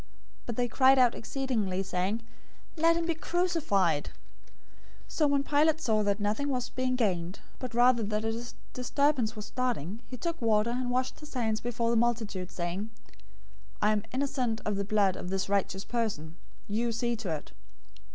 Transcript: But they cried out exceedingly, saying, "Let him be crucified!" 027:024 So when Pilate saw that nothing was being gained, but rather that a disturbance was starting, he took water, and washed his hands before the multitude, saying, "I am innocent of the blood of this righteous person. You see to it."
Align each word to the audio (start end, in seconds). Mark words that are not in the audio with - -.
But 0.47 0.55
they 0.55 0.67
cried 0.67 0.97
out 0.97 1.13
exceedingly, 1.13 1.83
saying, 1.83 2.23
"Let 2.75 2.97
him 2.97 3.05
be 3.05 3.13
crucified!" 3.13 4.05
027:024 5.05 5.11
So 5.11 5.27
when 5.27 5.43
Pilate 5.43 5.79
saw 5.79 6.01
that 6.01 6.19
nothing 6.19 6.49
was 6.49 6.69
being 6.69 6.95
gained, 6.95 7.37
but 7.59 7.75
rather 7.75 8.01
that 8.01 8.25
a 8.25 8.53
disturbance 8.73 9.35
was 9.35 9.45
starting, 9.45 10.01
he 10.07 10.17
took 10.17 10.41
water, 10.41 10.71
and 10.71 10.89
washed 10.89 11.19
his 11.19 11.35
hands 11.35 11.61
before 11.61 11.91
the 11.91 11.97
multitude, 11.97 12.49
saying, 12.49 12.89
"I 13.79 13.91
am 13.91 14.01
innocent 14.11 14.59
of 14.65 14.75
the 14.75 14.83
blood 14.83 15.15
of 15.15 15.29
this 15.29 15.47
righteous 15.47 15.85
person. 15.85 16.35
You 16.67 16.91
see 16.91 17.15
to 17.17 17.29
it." 17.35 17.51